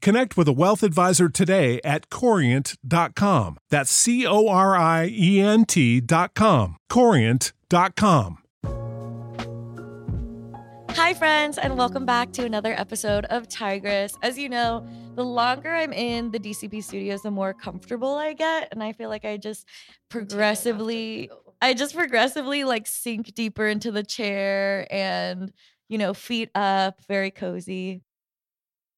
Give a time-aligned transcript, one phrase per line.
[0.00, 3.58] connect with a wealth advisor today at corient.com.
[3.70, 6.76] That's C O R I E N T.com.
[6.90, 8.38] Corient.com.
[10.96, 14.16] Hi, friends, and welcome back to another episode of Tigress.
[14.22, 18.68] As you know, the longer I'm in the DCP studios, the more comfortable I get.
[18.72, 19.68] And I feel like I just
[20.08, 21.28] progressively,
[21.60, 25.52] I just progressively like sink deeper into the chair and,
[25.90, 28.02] you know, feet up, very cozy.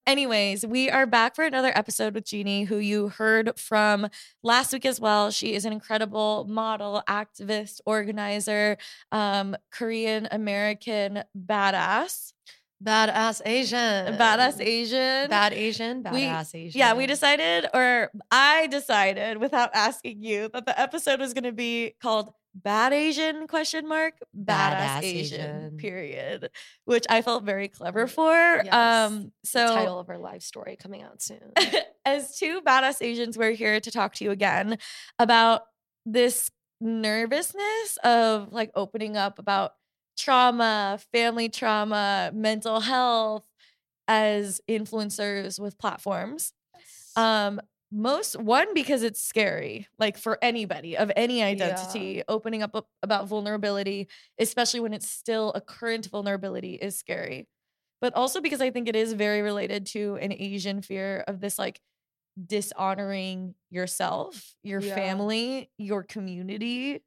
[0.09, 4.09] Anyways, we are back for another episode with Jeannie, who you heard from
[4.42, 5.31] last week as well.
[5.31, 8.78] She is an incredible model, activist, organizer,
[9.12, 12.33] um, Korean American badass.
[12.83, 14.15] Badass Asian.
[14.17, 15.28] Badass Asian.
[15.28, 15.98] Bad Asian.
[16.11, 16.78] We- Badass Asian.
[16.78, 21.53] Yeah, we decided, or I decided without asking you, that the episode was going to
[21.53, 25.76] be called Bad Asian question mark Badass, Badass Asian, Asian.
[25.76, 26.50] period,
[26.84, 28.34] which I felt very clever for.
[28.64, 28.72] Yes.
[28.72, 31.53] Um, so The title of our live story coming out soon.
[32.04, 34.78] as two badass Asians, we're here to talk to you again
[35.19, 35.62] about
[36.06, 36.50] this
[36.81, 39.72] nervousness of like opening up about
[40.16, 43.44] trauma, family trauma, mental health
[44.09, 46.53] as influencers with platforms.
[47.15, 47.60] Um,
[47.91, 54.09] most one because it's scary, like for anybody of any identity, opening up about vulnerability,
[54.38, 57.48] especially when it's still a current vulnerability, is scary.
[58.00, 61.59] But also because I think it is very related to an Asian fear of this
[61.59, 61.81] like
[62.47, 64.94] dishonoring yourself, your Yeah.
[64.94, 67.03] family, your community,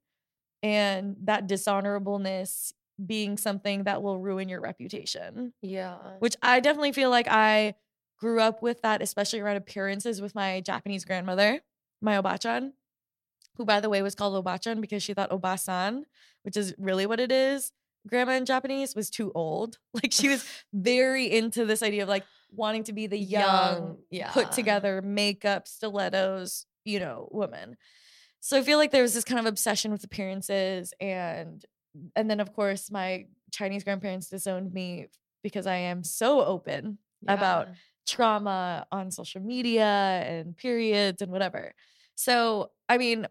[0.64, 2.74] and that dishonorableness
[3.06, 6.20] being something that will ruin your reputation yeah.
[6.20, 7.75] which I definitely feel like I
[8.22, 11.59] grew up with that, especially around appearances with my Japanese grandmother,
[12.02, 12.74] my Obachan,
[13.58, 16.04] who, by the way, was called Obachan because she thought Obasan,
[16.44, 17.72] which is really what it is,
[18.08, 19.80] grandma in Japanese, was too old.
[19.94, 24.32] Like she was very into this idea of like wanting to be the young, yeah.
[24.32, 27.76] put together makeup, stilettos, you know, woman.
[28.40, 31.64] So I feel like there was this kind of obsession with appearances and
[32.16, 35.08] and then of course my Chinese grandparents disowned me
[35.44, 37.74] because I am so open about Yeah.
[38.08, 41.74] Trauma on social media and periods and whatever.
[42.16, 43.28] So, I mean,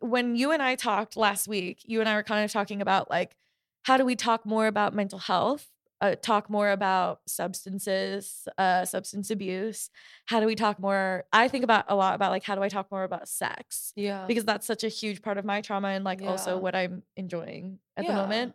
[0.00, 3.10] when you and I talked last week, you and I were kind of talking about
[3.10, 3.36] like,
[3.82, 5.68] how do we talk more about mental health?
[6.00, 9.88] Uh, talk more about substances, uh, substance abuse.
[10.26, 11.24] How do we talk more?
[11.32, 13.92] I think about a lot about like, how do I talk more about sex?
[13.94, 14.24] Yeah.
[14.26, 17.78] because that's such a huge part of my trauma and like also what I'm enjoying
[17.96, 18.54] at the moment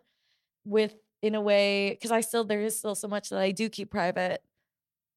[0.66, 3.68] with in a way because I still there is still so much that I do
[3.70, 4.42] keep private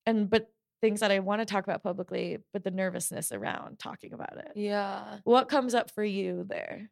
[0.06, 0.52] and but
[0.82, 4.52] things that I want to talk about publicly but the nervousness around talking about it.
[4.56, 5.20] yeah.
[5.24, 6.90] What comes up for you there?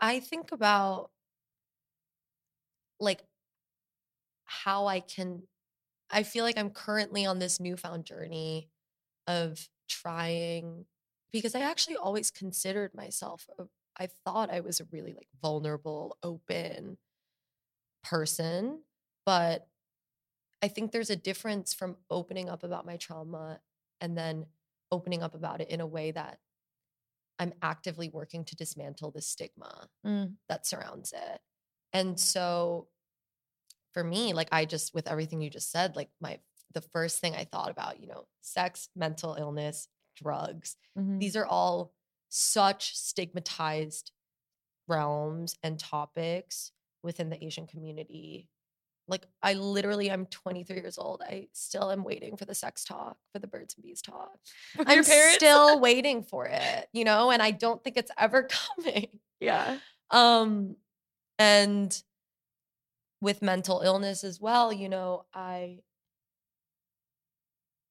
[0.00, 1.10] I think about
[2.98, 3.22] like
[4.44, 5.42] how I can
[6.10, 8.68] I feel like I'm currently on this newfound journey
[9.28, 10.86] of trying
[11.32, 13.64] because I actually always considered myself a,
[13.96, 16.98] I thought I was a really like vulnerable, open
[18.02, 18.80] person,
[19.24, 19.66] but
[20.62, 23.60] I think there's a difference from opening up about my trauma
[24.00, 24.46] and then
[24.90, 26.40] opening up about it in a way that
[27.38, 30.36] I'm actively working to dismantle the stigma Mm.
[30.48, 31.42] that surrounds it.
[31.92, 32.88] And so
[33.92, 36.40] for me, like I just with everything you just said, like my
[36.72, 40.76] the first thing I thought about, you know, sex, mental illness, drugs.
[40.96, 41.18] Mhm.
[41.18, 41.94] These are all
[42.28, 44.12] such stigmatized
[44.88, 46.72] realms and topics
[47.02, 48.50] within the Asian community.
[49.10, 51.20] Like I literally, I'm 23 years old.
[51.26, 54.30] I still am waiting for the sex talk, for the birds and bees talk.
[54.86, 59.08] I'm still waiting for it, you know, and I don't think it's ever coming.
[59.40, 59.78] yeah.
[60.10, 60.76] Um,
[61.38, 62.02] and
[63.20, 65.80] with mental illness as well, you know, I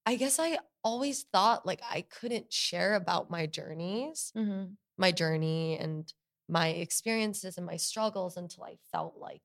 [0.06, 4.74] I guess I always thought like I couldn't share about my journeys, Mm-hmm.
[4.98, 6.12] my journey and
[6.48, 9.44] my experiences and my struggles until I felt like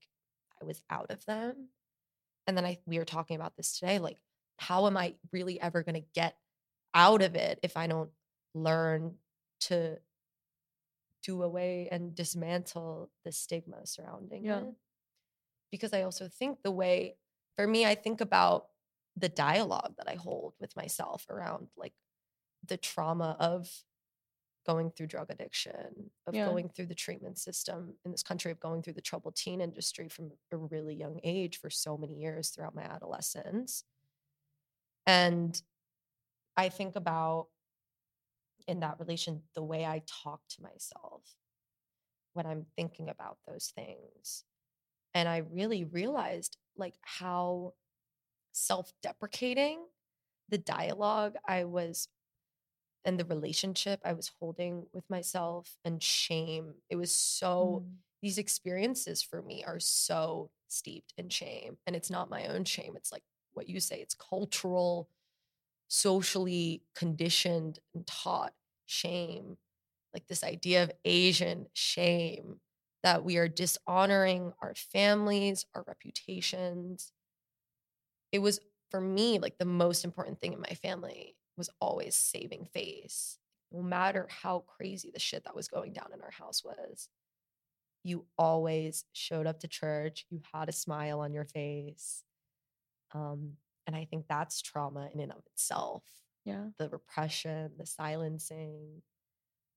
[0.64, 1.68] I was out of them.
[2.46, 4.18] And then I we were talking about this today like
[4.58, 6.36] how am I really ever going to get
[6.94, 8.10] out of it if I don't
[8.54, 9.14] learn
[9.62, 9.98] to
[11.22, 14.60] do away and dismantle the stigma surrounding Yeah.
[14.60, 14.74] it?
[15.70, 17.16] Because I also think the way
[17.56, 18.68] for me I think about
[19.16, 21.94] the dialogue that I hold with myself around like
[22.66, 23.70] the trauma of
[24.64, 26.46] going through drug addiction, of Yeah.
[26.46, 30.08] going through the treatment system in this country, of going through the troubled teen industry
[30.08, 33.84] from a really young age for so many years throughout my adolescence.
[35.06, 35.60] And
[36.56, 37.48] I think about
[38.66, 41.36] in that relation the way I talk to myself
[42.32, 44.44] when I'm thinking about those things.
[45.12, 47.74] And I really realized like how
[48.52, 49.86] self-deprecating
[50.48, 52.08] the dialogue I was
[53.04, 56.74] and the relationship I was holding with myself and shame.
[56.88, 57.98] It was so Mm.
[58.22, 62.94] these experiences for me are so steeped in shame and it's not my own shame
[62.96, 63.22] it's like
[63.52, 65.08] what you say it's cultural
[65.88, 68.54] socially conditioned and taught
[68.86, 69.56] shame
[70.14, 72.60] like this idea of asian shame
[73.02, 77.12] that we are dishonoring our families our reputations
[78.32, 78.60] it was
[78.90, 83.38] for me like the most important thing in my family was always saving face
[83.72, 87.08] no matter how crazy the shit that was going down in our house was
[88.02, 92.22] you always showed up to church you had a smile on your face
[93.14, 93.52] um,
[93.86, 96.02] and i think that's trauma in and of itself
[96.44, 96.66] Yeah.
[96.78, 99.02] the repression the silencing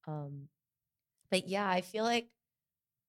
[0.08, 0.48] um,
[1.32, 2.28] but yeah i feel like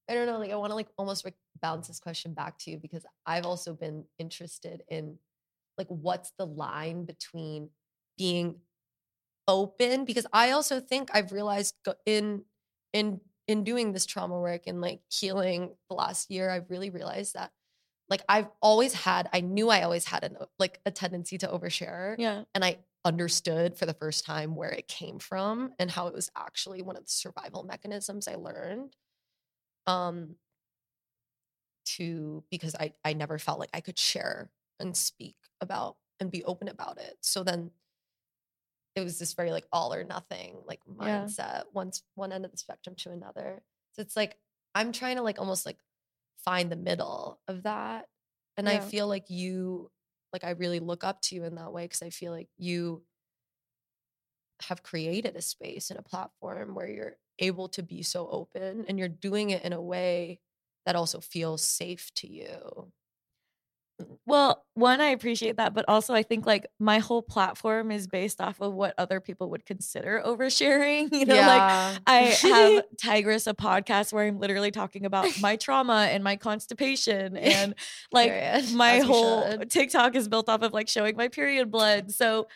[0.08, 2.70] i don't know like i want to like almost like bounce this question back to
[2.70, 5.18] you because i've also been interested in
[5.76, 7.68] like what's the line between
[8.18, 8.56] being
[9.48, 11.74] open because i also think i've realized
[12.06, 12.44] in
[12.92, 17.34] in in doing this trauma work and like healing the last year i've really realized
[17.34, 17.50] that
[18.10, 22.16] like i've always had i knew i always had an like a tendency to overshare
[22.18, 22.44] Yeah.
[22.54, 26.30] and i understood for the first time where it came from and how it was
[26.36, 28.96] actually one of the survival mechanisms i learned
[29.86, 30.36] um
[31.84, 36.44] to because i i never felt like i could share and speak about and be
[36.44, 37.70] open about it so then
[39.02, 41.28] it was this very like all or nothing like Yeah.
[41.28, 43.62] mindset once one end of the spectrum to another.
[43.92, 44.38] So it's like
[44.74, 45.78] i'm trying to like almost like
[46.38, 48.08] find the middle of that
[48.56, 49.90] and i feel like you
[50.32, 53.04] like i really look up to you in that way because i feel like you
[54.62, 58.98] have created a space and a platform where you're able to be so open and
[58.98, 60.40] you're doing it in a way
[60.84, 62.92] that also feels safe to you
[64.26, 68.40] Well, one, I appreciate that, but also I think like my whole platform is based
[68.40, 71.08] off of what other people would consider oversharing.
[71.12, 76.08] You know, like I have Tigress, a podcast where I'm literally talking about my trauma
[76.10, 77.74] and my constipation and
[78.12, 78.72] like Period.
[78.72, 79.58] my As whole.
[79.68, 82.12] TikTok is built off of like showing my period blood.
[82.12, 82.46] So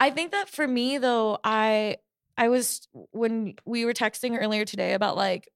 [0.00, 1.98] I think that for me though, I
[2.36, 5.48] I was when we were texting earlier today about like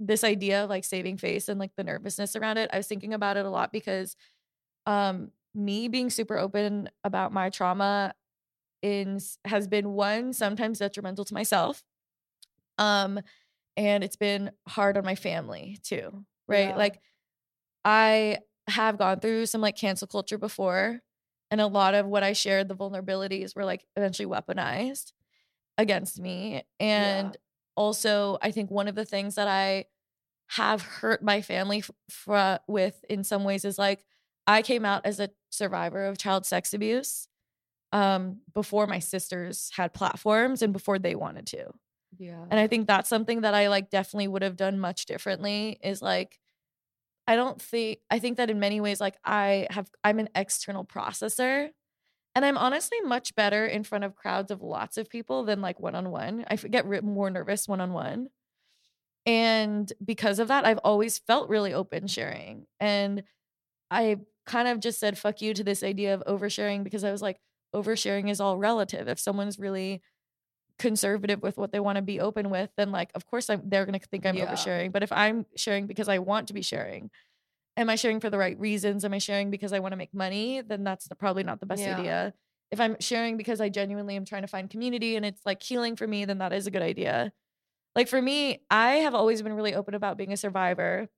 [0.00, 2.70] this idea of like saving face and like the nervousness around it.
[2.72, 4.14] I was thinking about it a lot because
[4.88, 8.14] um me being super open about my trauma
[8.82, 11.84] in has been one sometimes detrimental to myself.
[12.78, 13.20] Um
[13.76, 16.70] and it's been hard on my family too, right?
[16.70, 16.76] Yeah.
[16.76, 17.00] Like
[17.84, 21.00] I have gone through some like cancel culture before
[21.50, 25.12] and a lot of what I shared the vulnerabilities were like eventually weaponized
[25.78, 27.36] against me and
[27.76, 29.86] also I think one of the things that I
[30.48, 31.84] have hurt my family
[32.28, 34.04] f- with in some ways is like
[34.48, 37.28] I came out as a survivor of child sex abuse
[37.92, 41.72] um before my sisters had platforms and before they wanted to.
[42.18, 45.78] yeah And I think that's something that I like definitely would have done much differently
[45.82, 46.40] is like
[47.26, 50.84] I don't think I think that in many ways like I have I'm an external
[50.84, 51.70] processor
[52.34, 55.80] and I'm honestly much better in front of crowds of lots of people than like
[55.80, 56.44] one on one.
[56.48, 58.28] I get more nervous one on one.
[59.26, 62.66] And because of that, I've always felt really open sharing.
[62.80, 63.24] And
[63.90, 67.22] I kind of just said fuck you to this idea of oversharing because I was
[67.22, 67.38] like,
[67.74, 69.08] oversharing is all relative.
[69.08, 70.02] If someone's really
[70.78, 73.86] conservative with what they want to be open with, then like of course I'm they're
[73.86, 74.52] gonna think I'm Yeah.
[74.52, 74.92] oversharing.
[74.92, 77.10] But if I'm sharing because I want to be sharing,
[77.76, 79.04] am I sharing for the right reasons?
[79.04, 80.62] Am I sharing because I want to make money?
[80.62, 81.98] Then that's probably not the best Yeah.
[81.98, 82.34] idea.
[82.70, 85.96] If I'm sharing because I genuinely am trying to find community and it's like healing
[85.96, 87.32] for me, then that is a good idea.
[87.96, 91.08] Like for me, I have always been really open about being a survivor.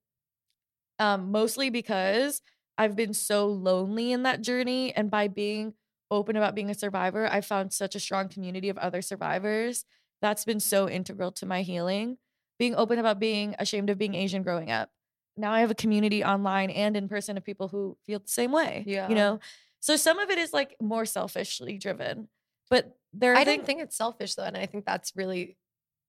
[0.99, 2.43] Um, mostly because
[2.81, 4.95] I've been so lonely in that journey.
[4.97, 5.75] And by being
[6.11, 9.85] open about being a survivor, I found such a strong community of other survivors.
[10.23, 12.17] That's been so integral to my healing.
[12.59, 14.89] Being open about being ashamed of being Asian growing up.
[15.37, 18.51] Now I have a community online and in person of people who feel the same
[18.51, 18.85] way.
[18.87, 19.11] Yeah.
[19.11, 19.41] You know?
[19.81, 22.29] So some of it is like more selfishly driven.
[22.71, 25.59] But there I things don't think it's selfish though, and I think that's really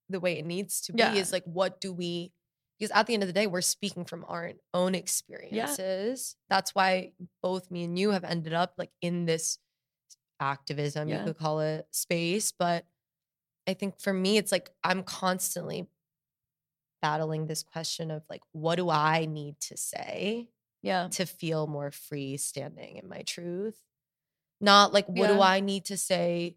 [0.09, 0.99] the way it needs to be.
[0.99, 1.15] Yeah.
[1.15, 2.31] Is like, what do we?
[2.81, 6.35] Because at the end of the day, we're speaking from our own experiences.
[6.49, 6.55] Yeah.
[6.55, 7.11] That's why
[7.43, 9.59] both me and you have ended up like in this
[10.39, 11.19] activism, Yeah.
[11.19, 12.51] you could call it space.
[12.51, 12.87] But
[13.67, 15.85] I think for me, it's like I'm constantly
[17.03, 20.49] battling this question of like, what do I need to say?
[20.81, 21.07] yeah.
[21.11, 23.79] to feel more free standing in my truth.
[24.59, 26.55] Not like, what do I need to say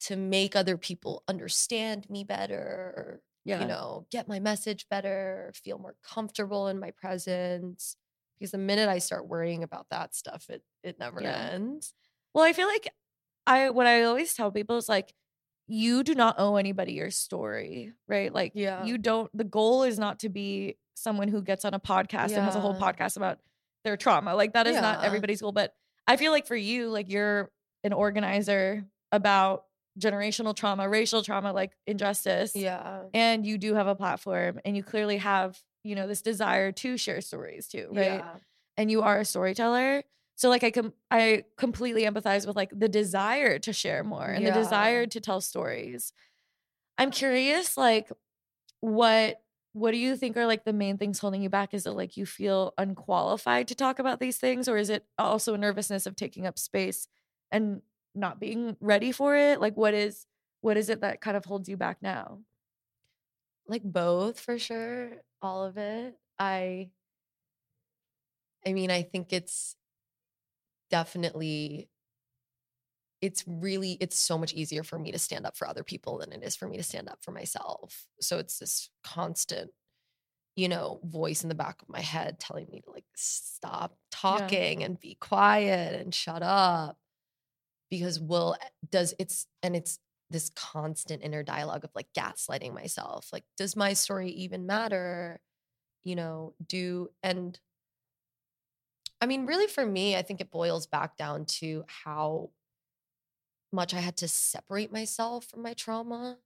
[0.00, 3.60] to make other people understand me better Yeah.
[3.60, 7.96] you know, get my message better, feel more comfortable in my presence.
[8.38, 11.50] Because the minute I start worrying about that stuff, it it never Yeah.
[11.52, 11.94] ends.
[12.34, 12.88] Well, I feel like
[13.46, 15.14] I what I always tell people is like
[15.66, 18.32] you do not owe anybody your story, right?
[18.32, 18.84] Like Yeah.
[18.84, 22.44] you don't the goal is not to be someone who gets on a podcast and
[22.44, 23.38] has a whole podcast about
[23.84, 24.34] their trauma.
[24.34, 25.72] Like that is not everybody's goal, but
[26.06, 27.50] I feel like for you like you're
[27.84, 29.64] an organizer about
[29.98, 32.52] generational trauma, racial trauma, like injustice.
[32.54, 33.02] Yeah.
[33.14, 36.96] And you do have a platform and you clearly have, you know, this desire to
[36.96, 38.04] share stories too, right?
[38.06, 38.30] Yeah.
[38.76, 40.04] and you are a storyteller.
[40.36, 44.46] So like I com- I completely empathize with like the desire to share more and
[44.46, 46.12] the desire to tell stories.
[46.96, 48.10] I'm curious like
[48.80, 49.40] what
[49.72, 51.74] what do you think are like the main things holding you back?
[51.74, 55.54] Is it like you feel unqualified to talk about these things or is it also
[55.54, 57.06] a nervousness of taking up space
[57.52, 57.82] and
[58.18, 59.60] not being ready for it?
[59.60, 60.26] Like what is
[60.60, 62.40] what is it that kind of holds you back now?
[63.68, 65.10] like both for sure
[65.42, 66.88] all of it i
[68.66, 69.76] i mean i think it's
[70.90, 71.88] definitely
[73.20, 76.32] it's really it's so much easier for me to stand up for other people than
[76.32, 79.70] it is for me to stand up for myself so it's this constant
[80.56, 84.82] you know voice in the back of my head telling me to like stop talking
[84.82, 86.96] and be quiet and shut up
[87.90, 89.98] because will eh, does it's and it's
[90.30, 95.40] this constant inner dialogue of like gaslighting myself like does my story even matter
[96.04, 97.60] you know do and
[99.20, 102.50] i mean really for me i think it boils back down to how
[103.72, 106.38] much i had to separate myself from my trauma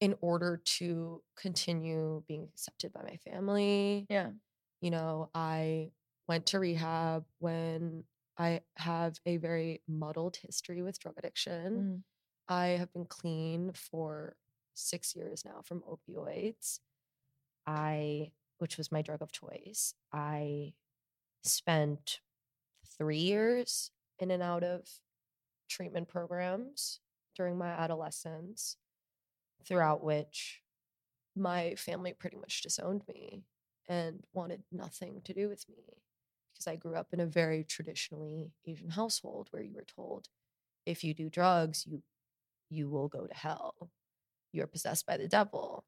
[0.00, 4.30] in order to continue being accepted by my family Yeah.
[4.80, 5.90] you know, I
[6.26, 8.04] went to rehab when
[8.40, 11.74] I have a very muddled history with drug addiction.
[11.74, 12.02] Mm.
[12.48, 14.34] I have been clean for
[14.72, 16.80] six years now from opioids.
[17.66, 20.72] I, which was my drug of choice, I
[21.44, 22.20] spent
[22.96, 24.88] three years in and out of
[25.68, 27.00] treatment programs
[27.36, 28.78] during my adolescence,
[29.66, 30.62] throughout which
[31.36, 33.44] my family pretty much disowned me
[33.86, 36.00] and wanted nothing to do with me
[36.60, 40.28] because I grew up in a very traditionally Asian household where you were told
[40.86, 42.02] if you do drugs, you
[42.70, 43.90] you will go to hell.
[44.52, 45.84] You're possessed by the devil.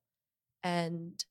[0.65, 1.25] And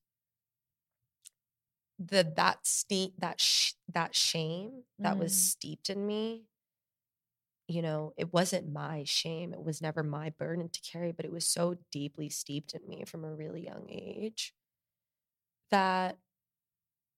[1.99, 5.35] the that steep that sh- that shame that was Mm.
[5.35, 6.45] steeped in me
[7.67, 11.31] you know it wasn't my shame it was never my burden to carry but it
[11.31, 14.53] was so deeply steeped in me from a really young age
[15.71, 16.17] that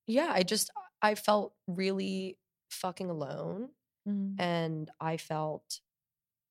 [0.08, 0.72] yeah i just
[1.04, 2.40] i felt really
[2.72, 3.70] fucking alone
[4.08, 4.36] Mhm.
[4.40, 5.82] and i felt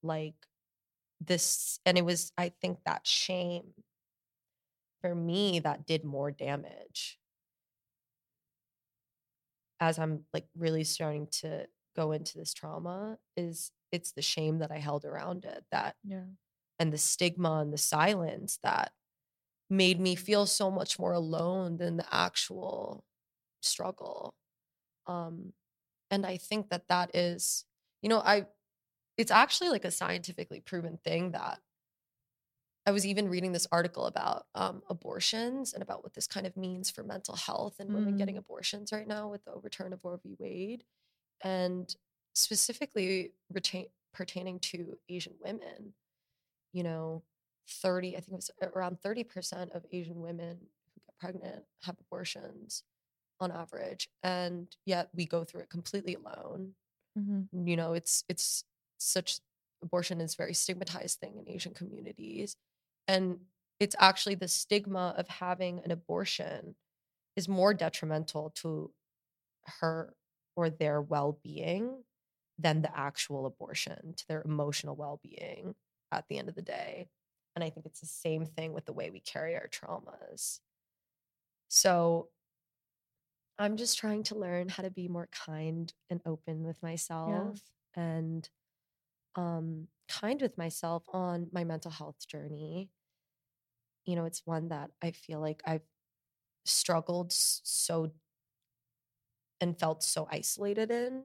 [0.02, 0.36] like
[1.20, 3.74] this and it was i think that shame
[5.02, 7.18] for me that did more damage
[9.80, 11.66] as i'm like really starting to
[11.96, 16.26] go into this trauma is it's the shame that i held around it that Yeah.
[16.78, 18.92] and the stigma and the silence that
[19.70, 23.04] made me feel so much more alone than the actual
[23.62, 24.34] struggle
[25.06, 25.52] um
[26.10, 27.64] and i think that that is
[28.02, 28.46] you know i
[29.16, 31.58] it's actually like a scientifically proven thing that
[32.86, 36.56] i was even reading this article about um, abortions and about what this kind of
[36.56, 40.18] means for mental health and women getting abortions right now with the overturn of roe
[40.22, 40.34] v.
[40.38, 40.84] Wade
[41.44, 41.94] and
[42.34, 45.92] specifically retain, pertaining to asian women.
[46.72, 47.22] You know
[47.68, 50.58] 30, I think it was around 30% of Asian women
[50.94, 52.82] who get pregnant have abortions
[53.42, 54.08] on average.
[54.22, 56.74] And yet we go through it completely alone.
[57.16, 57.48] Mhm.
[57.52, 58.64] You know, it's it's
[58.98, 59.40] such
[59.82, 62.56] abortion is a very stigmatized thing in Asian communities.
[63.08, 63.40] And
[63.80, 66.76] it's actually the stigma of having an abortion
[67.36, 68.92] is more detrimental to
[69.80, 70.14] her
[70.56, 72.04] or their well-being
[72.58, 75.74] than the actual abortion to their emotional well-being
[76.12, 77.08] at the end of the day
[77.56, 80.60] and i think it's the same thing with the way we carry our traumas
[81.68, 82.28] so
[83.58, 87.60] i'm just trying to learn how to be more kind and open with myself
[87.94, 88.48] and
[89.36, 92.90] um kind with myself on my mental health journey.
[94.04, 95.82] You know it's one that i feel like i've
[96.64, 98.10] struggled so
[99.60, 101.24] and felt so isolated in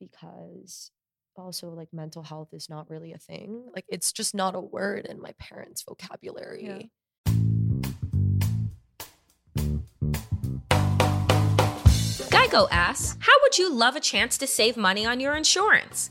[0.00, 0.90] because
[1.36, 3.66] also like mental health is not really a thing.
[3.74, 6.90] Like it's just not a word in my parents vocabulary
[12.54, 16.10] Geico asks, How would you love a chance to save money on your insurance?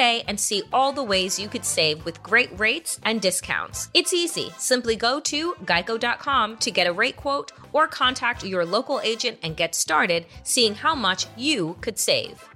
[0.01, 3.89] and see all the ways you could save with great rates and discounts.
[3.93, 4.51] It's easy.
[4.57, 9.55] Simply go to geico.com to get a rate quote or contact your local agent and
[9.55, 12.49] get started seeing how much you could save.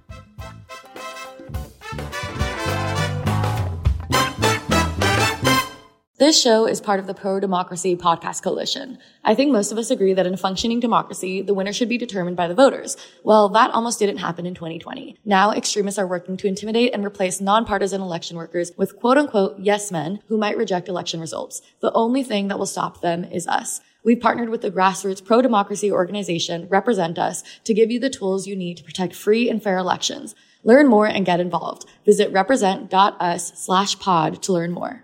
[6.17, 8.99] This show is part of the Pro Democracy Podcast Coalition.
[9.25, 11.97] I think most of us agree that in a functioning democracy, the winner should be
[11.97, 12.95] determined by the voters.
[13.25, 15.17] Well, that almost didn't happen in 2020.
[15.25, 19.91] Now, extremists are working to intimidate and replace nonpartisan election workers with quote unquote yes
[19.91, 21.61] men who might reject election results.
[21.81, 23.81] The only thing that will stop them is us.
[24.05, 28.55] We've partnered with the grassroots pro-democracy organization Represent Us to give you the tools you
[28.55, 30.33] need to protect free and fair elections.
[30.63, 31.83] Learn more and get involved.
[32.05, 35.03] Visit represent.us slash pod to learn more.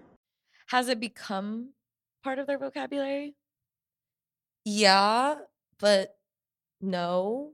[0.71, 1.73] Has it become
[2.23, 3.35] part of their vocabulary?
[4.65, 5.35] yeah
[5.79, 6.17] but
[6.81, 7.53] no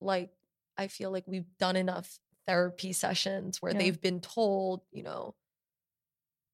[0.00, 0.32] like
[0.78, 3.78] i feel like we've done enough therapy sessions where Yeah.
[3.78, 5.34] they've been told you know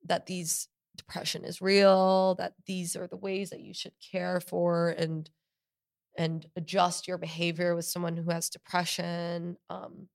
[0.04, 4.90] that these depression is real that these are the ways that you should care for
[4.90, 5.30] and
[6.18, 10.08] and adjust your behavior with someone who has depression um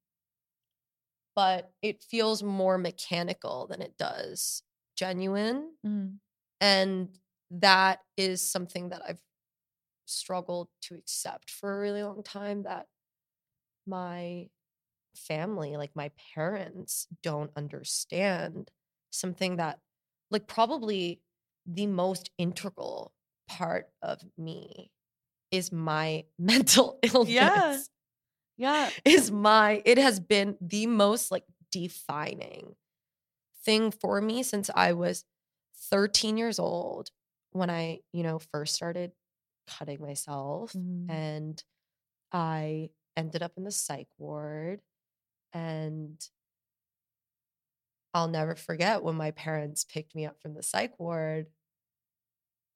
[1.36, 4.64] but it feels more mechanical than it does
[4.96, 6.20] genuine Mhm.
[6.62, 7.20] and
[7.52, 9.22] that is something that I've
[10.06, 12.88] struggled to accept for a really long time that
[13.86, 14.50] my
[15.16, 18.72] family, like my parents, don't understand
[19.12, 19.80] something that,
[20.32, 21.22] like, probably
[21.66, 23.14] the most integral
[23.48, 24.92] part of me
[25.52, 27.90] is my mental illness.
[28.58, 28.94] Yeah.
[29.04, 32.76] Is my, it has been the most like defining
[33.66, 35.26] thing for me since I was
[35.76, 37.12] 13 years old
[37.52, 39.14] when I, you know, first started
[39.68, 41.08] cutting myself Mhm.
[41.10, 41.64] and
[42.34, 44.82] I ended up in the psych ward
[45.54, 46.22] and
[48.14, 51.48] I'll never forget when my parents picked me up from the psych ward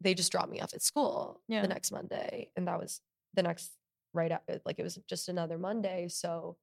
[0.02, 1.62] they just dropped me off at school Yeah.
[1.62, 3.02] the next Monday and that was
[3.34, 3.73] the next
[4.13, 6.58] right after like it was just another Monday so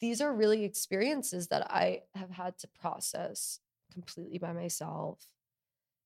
[0.00, 3.60] these are really experiences that I have had to process
[3.92, 5.26] completely by myself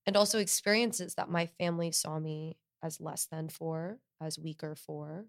[0.06, 5.26] and also experiences that my family saw me as less than for, as weaker for,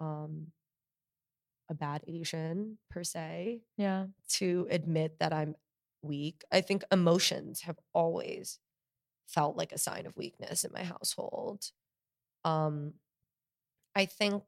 [0.00, 0.52] um,
[1.70, 4.06] a bad Asian per se, Yeah.
[4.28, 5.56] to admit that I'm
[6.02, 6.42] weak.
[6.52, 8.58] I think emotions have always
[9.26, 11.70] felt like a sign of weakness in my household.
[12.44, 12.94] Um,
[13.94, 14.44] I think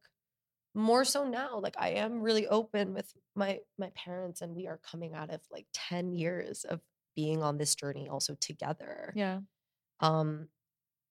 [0.76, 4.78] more so now, like I am really open with my my parents, and we are
[4.78, 6.82] coming out of like 10 years of
[7.16, 9.40] being on this journey also together Yeah.
[10.00, 10.48] um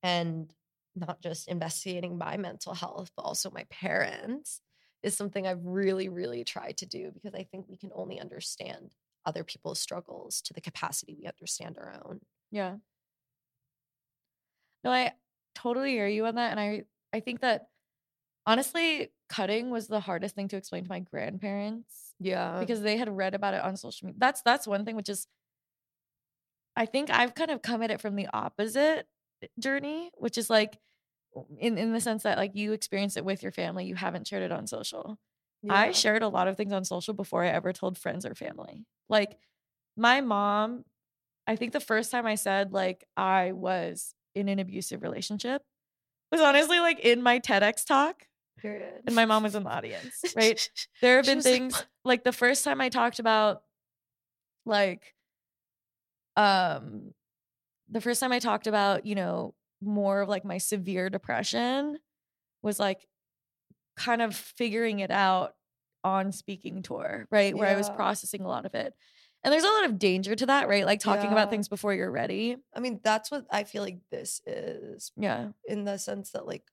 [0.03, 0.53] and
[0.95, 4.61] not just investigating my mental health but also my parents
[5.03, 8.95] is something i've really really tried to do because i think we can only understand
[9.25, 12.77] other people's struggles to the capacity we understand our own Yeah.
[14.83, 15.13] No, I
[15.53, 16.51] totally hear you on that.
[16.51, 17.69] And I I think that
[18.45, 23.09] honestly, cutting was the hardest thing to explain to my grandparents yeah because they had
[23.09, 24.19] read about it on social media.
[24.19, 25.27] That's that's one thing which is
[26.75, 29.07] I think I've kind of come at it from the opposite
[29.41, 30.77] eh, journey, which is like
[31.59, 34.43] in in the sense that like you experience it with your family, you haven't shared
[34.43, 35.17] it on social.
[35.67, 38.85] I shared a lot of things on social before I ever told friends or family.
[39.09, 39.37] Like
[39.97, 40.85] my mom,
[41.47, 45.63] I think the first time I said like I was in an abusive relationship
[46.31, 49.01] was honestly like in my TEDx talk Period.
[49.05, 50.69] and my mom was in the audience, right?
[51.01, 53.61] There have been was like, things like the first time I talked about
[54.65, 55.13] like
[56.35, 57.13] um
[57.89, 61.99] the first time I talked about, you know, more of like my severe depression
[62.63, 63.07] was like
[63.95, 65.53] kind of figuring it out
[66.03, 67.55] on speaking tour, right?
[67.55, 68.93] Where I was processing a lot of it.
[69.43, 70.85] And there's a lot of danger to that, right?
[70.85, 72.57] Like talking about things before you're ready.
[72.75, 75.49] I mean, that's what I feel like this is Yeah.
[75.67, 76.63] in the sense that like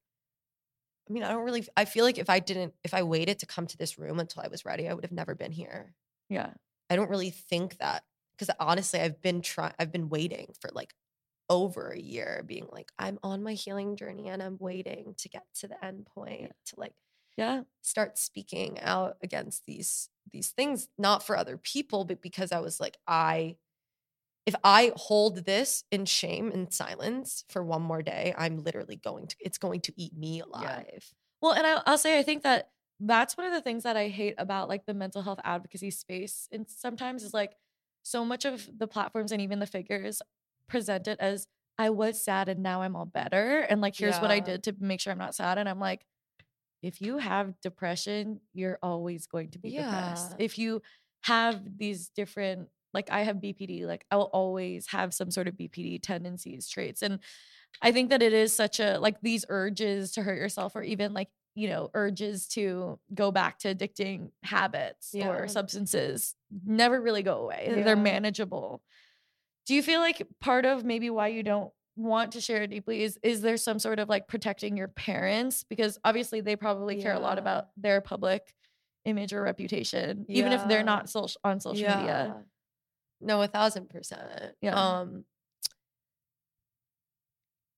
[1.13, 3.47] I mean, I don't really I feel like if I didn't if I waited to
[3.47, 5.95] come to this room until I was ready, I would have never been here.
[6.29, 6.55] Yeah.
[6.91, 8.05] I don't really think that
[8.37, 10.95] because honestly, I've been trying I've been waiting for like
[11.51, 15.45] over a year being like I'm on my healing journey and I'm waiting to get
[15.57, 16.95] to the end point to like
[17.37, 17.65] Yeah.
[17.83, 22.81] start speaking out against these these things not for other people but because I was
[22.81, 23.57] like I
[24.47, 29.29] if I hold this in shame and silence for one more day I'm literally going
[29.29, 31.13] to it's going to eat me alive.
[31.41, 34.09] Well, and I, I'll say I think that that's one of the things that I
[34.09, 37.55] hate about like the mental health advocacy space, and sometimes is like
[38.05, 40.23] so much of the platforms and even the figures
[40.69, 41.47] present it as
[41.79, 44.77] I was sad and now I'm all better, and like here's what I did to
[44.79, 46.05] make sure I'm not sad, and I'm like,
[46.83, 50.35] if you have depression, you're always going to be depressed.
[50.39, 50.83] If you
[51.23, 55.55] have these different like I have BPD, like I will always have some sort of
[55.55, 57.03] BPD tendencies, traits.
[57.03, 57.21] And
[57.81, 61.13] I think that it is such a like these urges to hurt yourself or even
[61.15, 65.29] like, you know, urges to go back to addicting habits Yeah.
[65.29, 66.35] or substances
[66.67, 67.73] never really go away.
[67.75, 67.83] Yeah.
[67.83, 68.83] They're manageable.
[69.67, 73.03] Do you feel like part of maybe why you don't want to share it deeply
[73.03, 77.13] is is there some sort of like protecting your parents because obviously they probably care
[77.13, 78.55] a lot about their public
[79.05, 82.35] image or reputation even if they're not social on social media
[83.23, 84.55] No, a thousand percent.
[84.61, 84.75] Yeah.
[84.75, 85.25] Um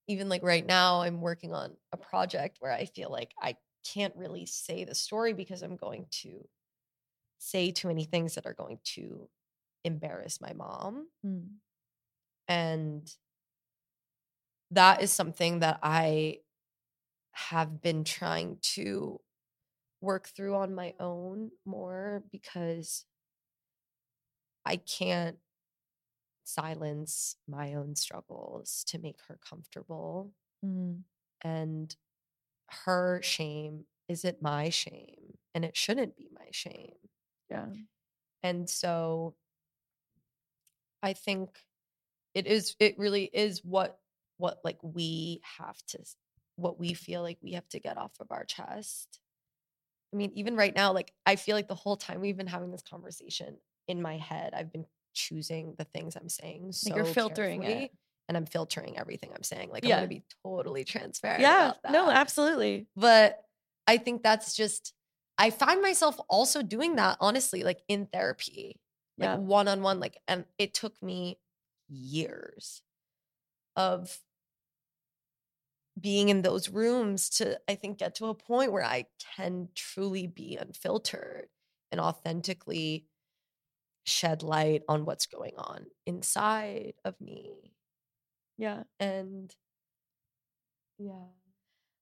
[0.06, 4.14] even like right now, I'm working on a project where I feel like I can't
[4.16, 6.46] really say the story because I'm going to
[7.38, 9.28] say too many things that are going to
[9.84, 11.08] embarrass my mom.
[11.24, 11.48] Mm.
[12.48, 13.10] And
[14.70, 16.38] that is something that I
[17.32, 19.20] have been trying to
[20.00, 23.04] work through on my own more because
[24.64, 25.36] I can't
[26.44, 30.32] silence my own struggles to make her comfortable.
[30.64, 31.02] Mm.
[31.42, 31.94] And
[32.84, 36.96] her shame isn't my shame, and it shouldn't be my shame.
[37.50, 37.66] yeah
[38.42, 39.34] And so
[41.02, 41.50] I think
[42.34, 43.98] it is it really is what
[44.38, 45.98] what like we have to
[46.56, 49.20] what we feel like we have to get off of our chest.
[50.12, 52.70] I mean, even right now, like I feel like the whole time we've been having
[52.70, 53.56] this conversation
[53.88, 57.90] in my head, I've been choosing the things I'm saying so Like you're filtering it.
[58.28, 59.70] and I'm filtering everything I'm saying.
[59.70, 61.40] Like I'm gonna be totally transparent.
[61.42, 63.44] yeah no absolutely but
[63.86, 64.92] I think that's just
[65.38, 68.80] I find myself also doing that honestly like in therapy
[69.18, 69.36] like Yeah.
[69.36, 71.38] one on one like and it took me
[71.88, 72.82] years
[73.76, 74.18] of
[76.00, 80.26] being in those rooms to I think get to a point where I can truly
[80.26, 81.46] be unfiltered
[81.92, 83.06] and authentically
[84.04, 87.74] shed light on what's going on inside of me
[88.58, 89.56] yeah and
[90.98, 91.28] yeah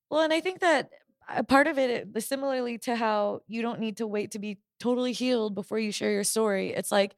[0.09, 0.91] Well, and I think that
[1.29, 4.59] a part of it, uh, similarly to how you don't need to wait to be
[4.79, 7.15] totally healed before you share your story, it's like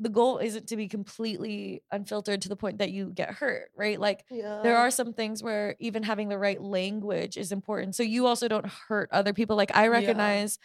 [0.00, 4.00] the goal isn't to be completely unfiltered to the point that you get hurt, right?
[4.00, 7.94] Like yeah there are some things where even having the right language is important.
[7.96, 9.56] So you also don't hurt other people.
[9.56, 9.88] Like I Yeah.
[9.88, 10.58] recognize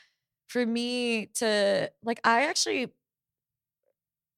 [0.47, 2.91] for me to, like, I actually,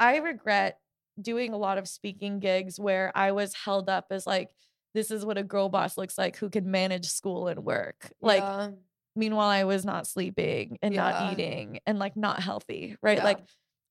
[0.01, 0.79] I regret
[1.21, 4.49] doing a lot of speaking gigs where I was held up as like,
[4.93, 8.11] this is what a girl boss looks like who can manage school and work.
[8.19, 8.71] Like, Yeah.
[9.15, 11.09] meanwhile, I was not sleeping and Yeah.
[11.11, 13.19] not eating and like not healthy, right?
[13.19, 13.23] Yeah.
[13.23, 13.39] Like,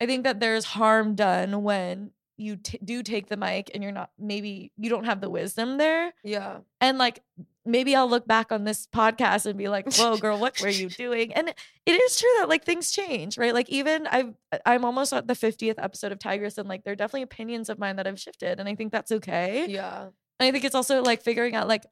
[0.01, 3.92] I think that there's harm done when you t- do take the mic and you're
[3.92, 6.12] not, maybe you don't have the wisdom there.
[6.25, 7.23] yeah And like,
[7.71, 10.89] maybe I'll look back on this podcast and be like, whoa, girl, what were you
[10.89, 11.33] doing?
[11.35, 13.55] And it is true that like things change, right?
[13.55, 16.93] Like, even I've, uh, I'm almost at the 50th episode of Tigress and like, there
[16.93, 18.61] are definitely opinions of mine that have shifted.
[18.61, 19.67] And I think that's okay.
[19.69, 21.85] yeah And I think it's also like figuring out like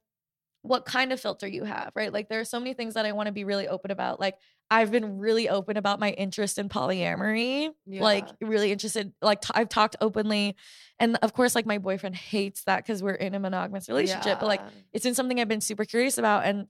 [0.63, 2.13] what kind of filter you have, right?
[2.13, 4.21] Like there are so many things that I want to be really open about.
[4.21, 4.35] Like
[4.71, 7.71] I've been really open about my interest in polyamory.
[8.03, 9.13] Like really interested.
[9.23, 10.57] Like I've talked openly,
[10.99, 14.41] and of course, like my boyfriend hates that because we're in a monogamous relationship.
[14.41, 14.61] But like
[14.93, 16.67] it's been something I've been super curious about, and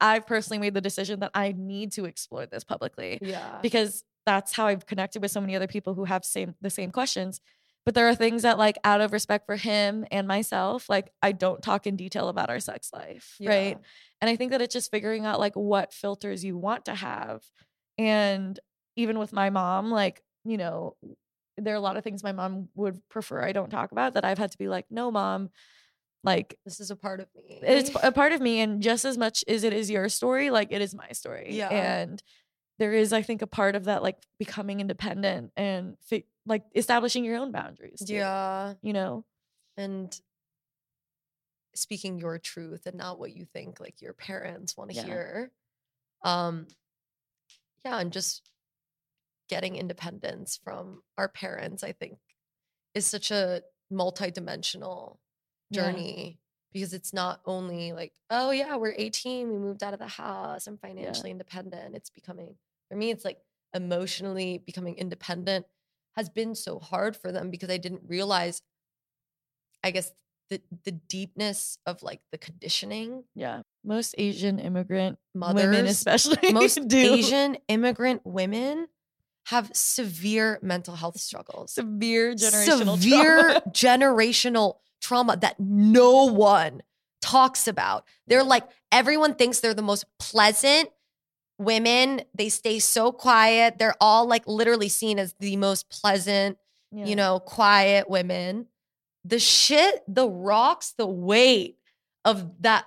[0.00, 3.58] I've personally made the decision that I need to explore this publicly yeah.
[3.62, 6.90] because that's how I've connected with so many other people who have same the same
[6.90, 7.40] questions.
[7.86, 11.30] But there are things that like out of respect for him and myself, like I
[11.32, 13.78] don't talk in detail about our sex life, right?
[14.20, 17.44] And I think that it's just figuring out like what filters you want to have.
[17.96, 18.58] And
[18.96, 20.96] even with my mom, like, you know,
[21.56, 24.24] there are a lot of things my mom would prefer I don't talk about that
[24.24, 25.50] I've had to be like, no, mom,
[26.24, 27.60] like This is a part of me.
[27.62, 30.68] it's a part of me and just as much as it is your story like
[30.72, 31.68] it is my story Yeah.
[31.68, 32.20] and
[32.80, 37.24] there is i think a part of that like becoming independent and fi- like establishing
[37.24, 38.74] your own boundaries too, yeah.
[38.82, 39.24] you know
[39.76, 40.18] And
[41.74, 45.04] speaking your truth and not what you think like your parents want to Yeah.
[45.04, 45.52] hear.
[46.24, 46.66] Um
[47.84, 48.50] yeah, and just
[49.48, 52.18] getting independence from our parents, I think,
[52.94, 55.20] is such a multi-dimensional
[55.70, 55.82] Yeah.
[55.82, 56.40] journey
[56.72, 60.66] because it's not only like, oh yeah, we're 18, we moved out of the house,
[60.66, 61.94] I'm financially independent.
[61.94, 62.56] It's becoming
[62.88, 63.38] for me, it's like
[63.74, 65.66] emotionally becoming independent
[66.16, 68.62] has been so hard for them because I didn't realize,
[69.84, 70.12] I guess,
[70.50, 73.24] the the deepness of like the conditioning.
[73.34, 78.86] yeah most asian immigrant Mothers, women especially most do Asian immigrant women
[79.46, 81.72] have severe mental health struggles.
[81.72, 83.62] severe generational severe trauma.
[83.70, 86.82] generational trauma that no one
[87.22, 88.04] talks about.
[88.26, 90.90] They're like, everyone thinks they're the most pleasant
[91.58, 92.22] women.
[92.34, 93.78] They stay so quiet.
[93.78, 96.58] They're all like literally seen as the most pleasant,
[96.92, 97.06] Yeah.
[97.06, 98.68] you know, quiet women.
[99.24, 101.78] The shit, the rocks, the weight
[102.24, 102.86] of that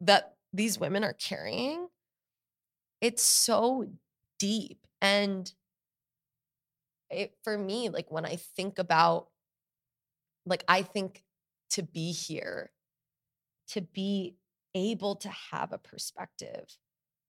[0.00, 1.88] that these women are carrying,
[3.00, 3.88] it's so
[4.38, 4.78] deep.
[5.00, 5.52] And
[7.10, 9.28] it for me, like when I think about
[10.46, 11.24] like I think
[11.70, 12.70] to be here,
[13.68, 14.36] to be
[14.74, 16.76] able to have a perspective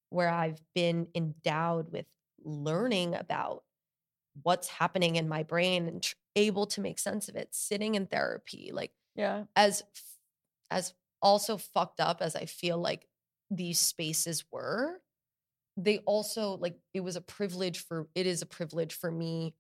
[0.10, 2.06] where I've been endowed with
[2.43, 3.63] learning about
[4.43, 8.06] what's happening in my brain and tr- able to make sense of it sitting in
[8.06, 9.43] therapy like yeah.
[9.56, 9.84] as
[10.72, 13.08] as also fucked up as I feel like
[13.52, 15.02] these spaces were,
[15.76, 19.56] they also like it was a privilege for it is a privilege for me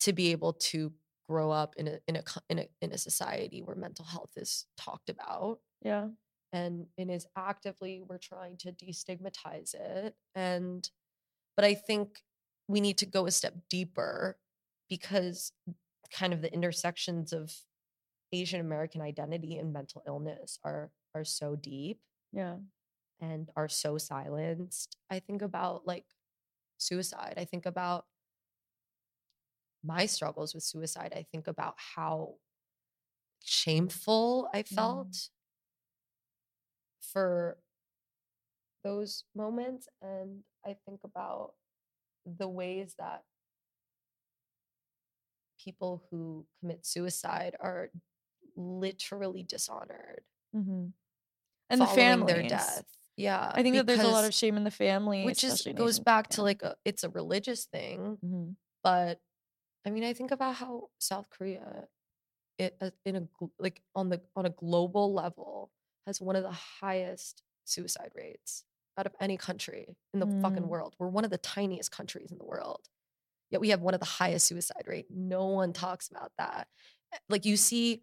[0.00, 0.92] to be able to
[1.28, 4.66] grow up in a in a in a in a society where mental health is
[4.76, 5.58] talked about.
[5.82, 6.08] Yeah
[6.52, 10.90] and and is actively we're trying to destigmatize it and
[11.56, 12.20] but i think
[12.68, 14.36] we need to go a step deeper
[14.88, 15.52] because
[16.12, 17.52] kind of the intersections of
[18.32, 21.98] asian american identity and mental illness are are so deep
[22.32, 22.56] yeah.
[23.20, 24.96] and are so silenced.
[25.10, 26.04] I think about like
[26.76, 27.34] suicide.
[27.38, 28.04] I think about
[29.82, 31.12] my struggles with suicide.
[31.16, 32.34] I think about how
[33.44, 35.28] shameful i felt
[37.00, 37.58] for
[38.84, 41.52] those moments and i think about
[42.38, 43.24] the ways that
[45.62, 47.90] people who commit suicide are
[48.56, 50.86] literally dishonored hmm
[51.68, 52.84] and the family their death.
[53.16, 55.98] Yeah i think that there's a lot of shame in the family which in goes
[55.98, 58.54] back to like a, it's a religious thing Mhm.
[58.82, 59.20] but
[59.86, 61.88] i mean i think about how south korea
[62.58, 63.28] it uh, in a
[63.58, 65.70] like on the on a global level
[66.06, 68.64] has one of the highest suicide rates
[68.98, 70.68] out of any country in the fucking Mm.
[70.68, 70.94] world.
[70.98, 72.88] We're one of the tiniest countries in the world
[73.50, 75.06] yet we have one of the highest suicide rate.
[75.08, 76.66] No one talks about that.
[77.12, 78.02] Eh, like you see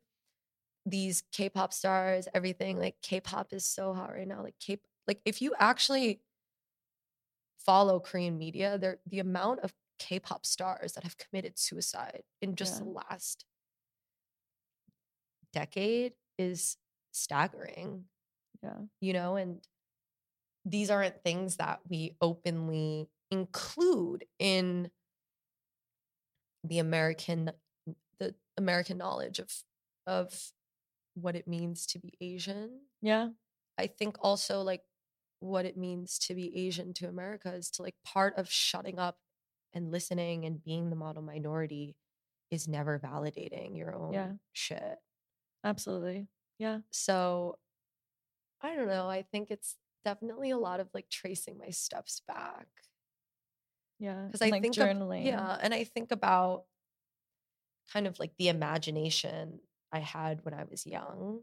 [0.85, 5.41] these k-pop stars everything like k-pop is so hot right now like k like if
[5.41, 6.21] you actually
[7.57, 12.79] follow korean media there the amount of k-pop stars that have committed suicide in just
[12.79, 13.45] the last
[15.53, 16.77] decade is
[17.13, 18.05] staggering
[18.63, 18.77] yeah.
[19.01, 19.59] you know and
[20.65, 24.89] these aren't things that we openly include in
[26.63, 27.51] the american
[28.19, 29.51] the american knowledge of
[30.07, 30.51] of
[31.15, 32.81] what it means to be asian.
[33.01, 33.29] Yeah.
[33.77, 34.81] I think also like
[35.39, 39.17] what it means to be asian to america is to like part of shutting up
[39.73, 41.95] and listening and being the model minority
[42.49, 44.31] is never validating your own yeah.
[44.53, 44.97] shit.
[45.63, 46.27] Absolutely
[46.63, 47.57] yeah so
[48.65, 49.09] I don't know.
[49.09, 52.67] I think it's definitely a lot of like tracing my steps back
[53.99, 56.63] yeah because I like think of- journaling yeah, and I think about
[57.91, 59.59] kind of like the imagination
[59.91, 61.41] I had when I was young,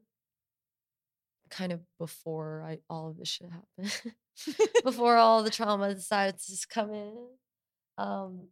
[1.50, 4.14] kind of before I all of this shit happened.
[4.84, 7.14] before all the trauma decided to just come in.
[7.98, 8.48] Um,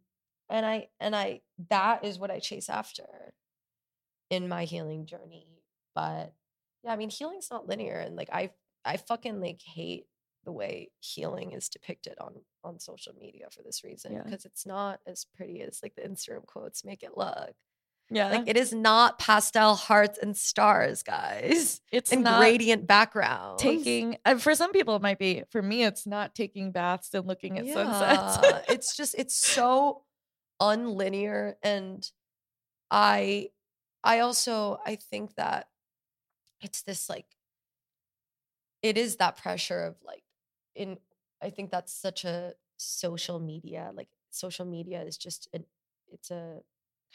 [0.49, 3.03] and I and I that is what I chase after
[4.29, 5.47] in my healing journey.
[5.95, 6.33] But
[6.83, 8.51] yeah, I mean, healing's not linear, and like I
[8.85, 10.05] I fucking like hate
[10.45, 14.23] the way healing is depicted on on social media for this reason Yeah.
[14.23, 17.53] because it's not as pretty as like the Instagram quotes make it look.
[18.11, 18.29] Yeah.
[18.29, 23.61] Like it is not pastel hearts and stars, guys, it's and not gradient backgrounds.
[23.61, 25.43] taking uh, for some people it might be.
[25.51, 28.63] For me, it's not taking baths and looking at sunsets.
[28.69, 30.03] It's just it's so
[30.61, 32.09] unlinear and
[32.91, 33.49] I
[34.03, 35.67] I also I think that
[36.61, 37.25] it's this like
[38.81, 40.23] it is that pressure of like
[40.75, 40.97] in
[41.41, 45.65] I think that's such a social media like social media is just an
[46.11, 46.59] it's a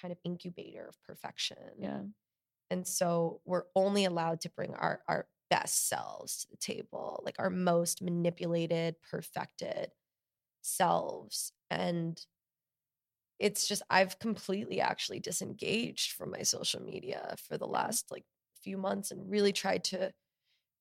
[0.00, 1.56] kind of incubator of perfection.
[1.78, 2.00] yeah.
[2.70, 7.36] And so we're only allowed to bring our our best selves to the table, like
[7.38, 9.90] our most manipulated, perfected
[10.62, 11.52] selves.
[11.70, 12.20] And
[13.38, 17.72] it's just I've completely actually disengaged from my social media for the mm.
[17.72, 18.24] last like
[18.64, 20.12] few months and really tried to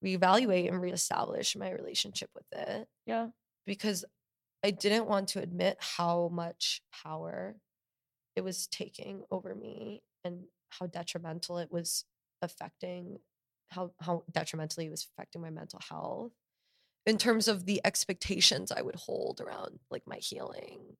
[0.03, 3.27] reevaluate and reestablish my relationship with it Yeah.
[3.65, 4.03] because
[4.63, 7.55] I didn't want to admit how much power
[8.35, 12.05] it was taking over me and how detrimental it was
[12.41, 13.19] affecting
[13.71, 16.31] how how detrimentally it was affecting my mental health
[17.05, 20.97] in terms of the expectations I would hold around like my healing.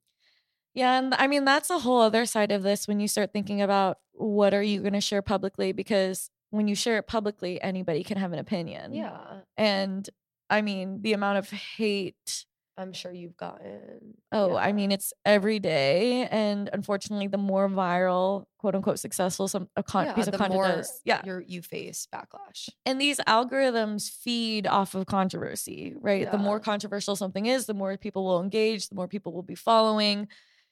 [0.73, 3.61] Yeah, and I mean that's a whole other side of this when you start thinking
[3.61, 8.03] about what are you going to share publicly because when you share it publicly anybody
[8.03, 8.93] can have an opinion.
[8.93, 10.07] Yeah, And
[10.49, 14.15] I mean the amount of hate I'm sure you've gotten.
[14.31, 19.67] oh, I mean it's every day and unfortunately the more viral, quote unquote successful some
[19.75, 21.01] a con- yeah, piece of content is.
[21.05, 21.21] Yeah.
[21.25, 22.69] you're, you face backlash.
[22.85, 26.31] And these algorithms feed off of controversy, right?
[26.31, 29.55] The more controversial something is, the more people will engage, the more people will be
[29.55, 30.27] following.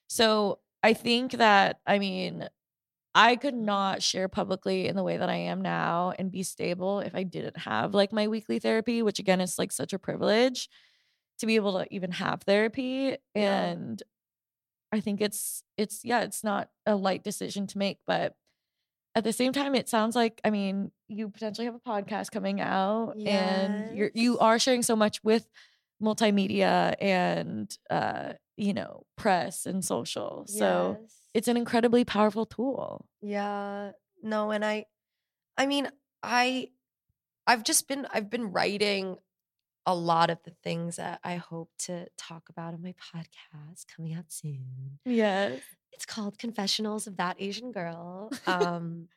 [0.10, 2.48] So I think that, I mean,
[3.14, 7.02] I could not share publicly in the way that I am now and be stable
[7.02, 10.70] if I didn't have like my weekly therapy, which again is like such a privilege
[11.40, 13.18] to be able to even have therapy.
[13.36, 13.64] Yeah.
[13.64, 14.02] And
[14.94, 18.36] I think it's, it's, yeah, it's not a light decision to make, but
[19.14, 22.62] at the same time, it sounds like, I mean, you potentially have a podcast coming
[22.62, 25.50] out and you're, you are sharing so much with
[26.02, 30.46] multimedia and, uh, you know, press and social.
[30.48, 31.21] So Yes.
[31.34, 33.06] It's an incredibly powerful tool.
[33.22, 33.92] Yeah.
[34.24, 34.86] No, and I
[35.58, 35.90] I mean,
[36.24, 36.70] I
[37.48, 39.18] I've just been I've been writing
[39.86, 44.14] a lot of the things that I hope to talk about on my podcast coming
[44.14, 45.00] out soon.
[45.06, 45.60] Yes.
[45.92, 48.32] It's called Confessionals of That Asian Girl.
[48.46, 49.08] Um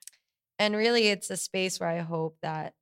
[0.59, 2.74] and really it's a space where I hope that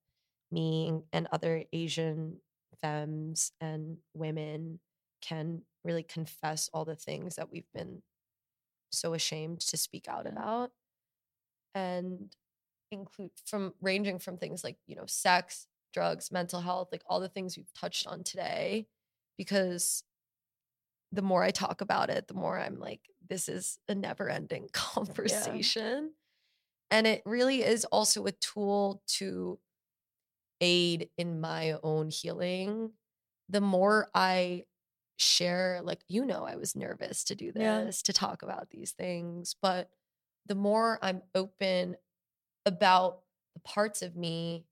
[0.50, 2.36] me and other Asian
[2.82, 4.78] femmes and women
[5.22, 8.02] can really confess all the things that we've been
[8.92, 10.32] so ashamed to speak out Yeah.
[10.32, 10.72] about
[11.74, 12.34] and
[12.90, 17.28] include from ranging from things like you know sex drugs mental health like all the
[17.28, 18.86] things we've touched on today
[19.38, 20.04] because
[21.10, 24.68] the more i talk about it the more i'm like this is a never ending
[24.72, 26.12] conversation.
[26.90, 29.58] And it really is also a tool to
[30.60, 32.90] aid in my own healing.
[33.48, 34.64] The more i
[35.22, 37.84] share like you know i was nervous to do Yeah.
[37.84, 39.90] this to talk about these things but
[40.46, 41.96] the more i'm open
[42.66, 43.20] about
[43.54, 44.64] the parts of me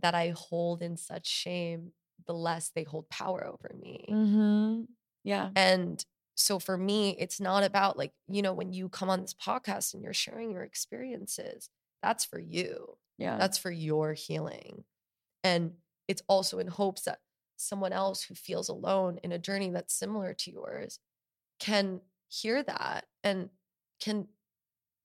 [0.00, 1.92] that i hold in such shame
[2.26, 4.82] the less they hold power over me Mm-hmm.
[5.24, 5.50] Yeah.
[5.56, 6.04] and
[6.36, 9.92] so for me, it's not about like, you know, when you come on this podcast
[9.92, 11.68] and you're sharing your experiences,
[12.00, 12.96] that's for you.
[13.18, 13.36] Yeah.
[13.38, 14.84] That's for your healing.
[15.42, 15.72] And
[16.06, 17.18] it's also in hopes that
[17.58, 21.00] someone else who feels alone in a journey that's similar to yours
[21.58, 23.50] can hear that and
[24.00, 24.28] can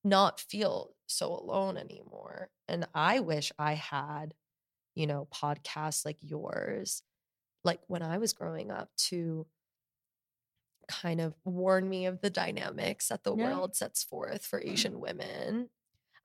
[0.04, 2.50] not feel so alone anymore.
[2.68, 4.34] And I wish I had,
[4.96, 7.04] you know, podcasts like yours,
[7.64, 9.48] like when I was growing up to
[10.88, 13.46] kind of warn me of the dynamics that the Yeah.
[13.46, 14.72] world sets forth for mm.
[14.72, 15.70] Asian women.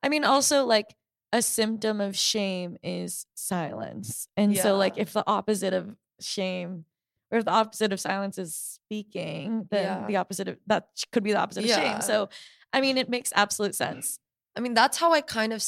[0.03, 0.95] I mean, also like
[1.31, 4.27] a symptom of shame is silence.
[4.35, 6.85] And so, like, if the opposite of shame
[7.31, 10.07] or if the opposite of silence is speaking, then Yeah.
[10.07, 12.01] the opposite of that could be the opposite of shame.
[12.01, 12.29] So,
[12.73, 14.19] I mean, it makes absolute sense.
[14.55, 15.63] I mean, that's how I kind of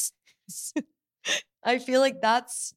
[1.64, 2.74] I feel like that's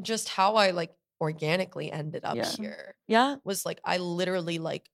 [0.00, 2.48] just how I like organically ended up Yeah.
[2.56, 2.94] here.
[3.08, 3.36] Yeah.
[3.44, 4.88] Was like I literally like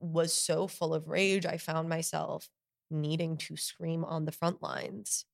[0.00, 2.48] was so full of rage I found myself
[2.90, 5.26] needing to scream on the front lines.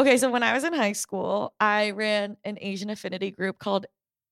[0.00, 0.16] Okay.
[0.16, 3.86] So, when I was in high school, I ran an Asian affinity group called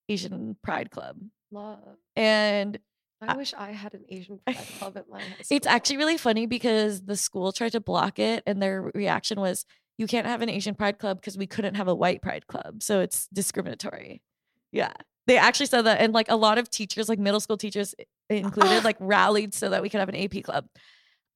[0.08, 1.16] Asian Pride Club.
[1.50, 1.78] Love.
[2.16, 2.78] And
[3.20, 5.56] I I- wish I had an Asian pride club at my high school.
[5.56, 9.64] it's actually really funny because the school tried to block it and their reaction was
[9.96, 12.82] you can't have an Asian pride club because we couldn't have a white pride club.
[12.82, 14.22] So it's discriminatory.
[14.70, 14.92] Yeah.
[15.26, 17.94] They actually said that and like a lot of teachers, like middle school teachers
[18.30, 20.66] included, like rallied so that we could have an AP club.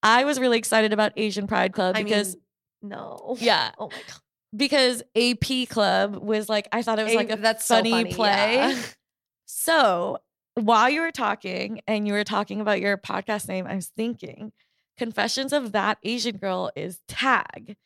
[0.02, 2.42] I was really excited about Asian Pride Club I because mean,
[2.82, 3.36] no.
[3.40, 4.20] yeah, Oh my god.
[4.56, 7.90] because AP Club was like I thought it was like A- a that's so funny,
[7.90, 8.54] funny, play.
[8.56, 8.76] yeah.
[9.46, 10.18] So
[10.54, 14.52] while you were talking and you were talking about your podcast name, I was thinking
[14.98, 17.76] Confessions of That Asian Girl is tag.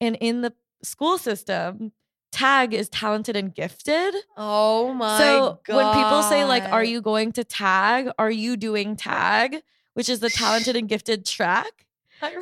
[0.00, 0.52] And in the
[0.82, 1.92] school system,
[2.32, 4.14] tag is talented and gifted.
[4.36, 5.76] Oh my so god.
[5.76, 8.10] when people say like, are you going to tag?
[8.18, 9.62] Are you doing tag?
[9.94, 11.86] Which is the talented and gifted track.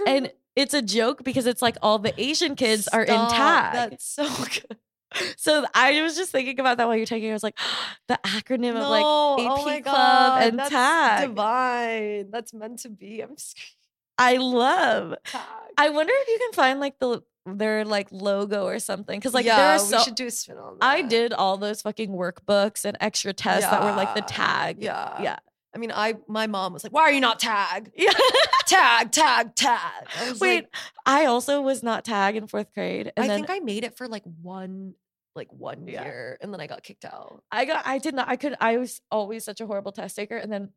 [0.06, 3.90] And it's a joke because it's like all the Asian kids are in tag.
[3.90, 4.78] That's so good.
[5.36, 7.30] So I was just thinking about that while you're talking.
[7.30, 7.58] I was like,
[8.08, 11.28] the acronym of no, like oh AP my Club God, and that's tag.
[11.28, 12.30] Divine.
[12.30, 13.22] That's meant to be.
[13.22, 13.36] I'm.
[14.18, 15.14] I love.
[15.24, 15.40] Tag.
[15.76, 19.44] I wonder if you can find like the their like logo or something because like
[19.44, 19.98] yeah, there are so.
[19.98, 20.84] we should do a spin on that.
[20.84, 24.78] I did all those fucking workbooks and extra tests that were like the tag.
[24.80, 25.20] Yeah.
[25.20, 25.38] yeah,
[25.74, 27.92] I mean, I my mom was like, "Why are you not tag?
[27.96, 28.12] yeah.
[28.66, 30.74] Tag, tag, tag." I Wait, like,
[31.06, 33.96] I also was not tag in fourth grade, and I then think I made it
[33.96, 34.94] for like one,
[35.34, 36.04] like one Yeah.
[36.04, 37.42] year, and then I got kicked out.
[37.50, 40.36] I got I did not I could I was always such a horrible test taker
[40.36, 40.70] and then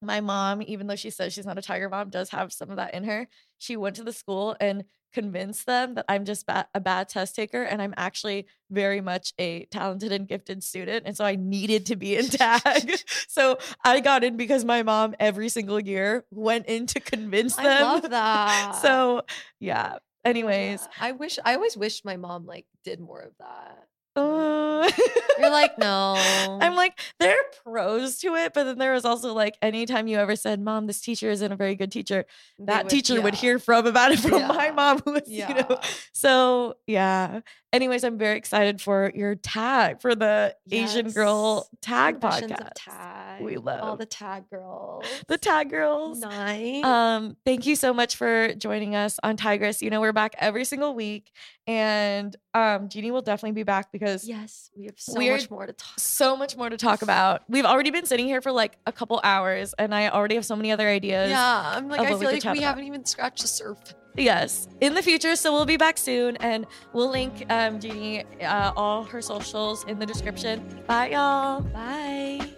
[0.00, 2.76] my mom even though she says she's not a tiger mom does have some of
[2.76, 3.28] that in her.
[3.58, 7.34] She went to the school and convinced them that I'm just ba- a bad test
[7.34, 11.86] taker and I'm actually very much a talented and gifted student and so I needed
[11.86, 13.00] to be in tag.
[13.26, 17.66] so I got in because my mom every single year went in to convince them.
[17.66, 18.72] I love that.
[18.82, 19.22] so
[19.58, 19.96] yeah.
[20.24, 20.88] Anyways, Yeah.
[21.08, 23.86] I wish I always wished my mom like did more of that.
[24.18, 24.90] Uh,
[25.38, 26.14] You're like, no.
[26.60, 30.18] I'm like, there are pros to it, but then there was also like, anytime you
[30.18, 32.24] ever said, "Mom, this teacher isn't a very good teacher,"
[32.60, 35.78] that would- teacher would hear from about it from my mom, who was, you know.
[36.12, 37.40] So yeah.
[37.70, 41.78] Anyways, I'm very excited for your tag for the Asian Girl Yes.
[41.82, 42.70] Tag podcast.
[42.74, 43.42] Tag.
[43.42, 45.04] We love all the tag girls.
[45.26, 46.20] The Tag Girls.
[46.20, 46.82] Nice.
[46.82, 49.82] Um, thank you so much for joining us on Tigress.
[49.82, 51.30] You know, we're back every single week,
[51.68, 55.74] and um, Jeannie will definitely be back because yes, we have so much more to
[55.74, 56.00] talk.
[56.00, 57.42] so much more to talk about.
[57.46, 60.56] We've already been sitting here for like a couple hours, and I already have so
[60.56, 61.30] many other ideas.
[61.30, 62.62] Yeah, I'm like, I what we feel like we about.
[62.62, 63.94] haven't even scratched the surface.
[64.16, 65.36] Yes, in the future.
[65.36, 69.98] So we'll be back soon, and we'll link um, Jeannie uh, all her socials in
[69.98, 70.82] the description.
[70.86, 71.60] Bye, y'all.
[71.60, 72.57] Bye.